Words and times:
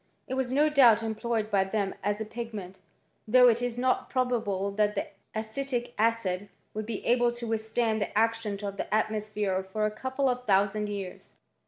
It 0.27 0.33
was 0.33 0.51
no 0.51 0.67
doubt 0.67 1.03
employed 1.03 1.51
by 1.51 1.63
them 1.63 1.93
as 2.03 2.19
a 2.19 2.25
pigment, 2.25 2.79
though 3.27 3.47
it 3.49 3.61
is 3.61 3.77
not 3.77 4.09
probable 4.09 4.71
that 4.71 4.95
the 4.95 5.09
acetic 5.35 5.93
acid 5.95 6.49
would 6.73 6.87
be 6.87 7.05
able 7.05 7.31
to 7.33 7.45
withstand 7.45 8.01
the 8.01 8.17
action 8.17 8.57
of 8.65 8.77
the 8.77 8.91
atmosphere 8.91 9.61
for 9.61 9.85
a 9.85 9.91
couple 9.91 10.27
of 10.27 10.45
thousand 10.47 10.89
years. 10.89 11.35